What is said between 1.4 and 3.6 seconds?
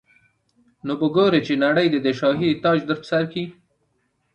چي نړۍ دي د شاهي تاج در پرسر کي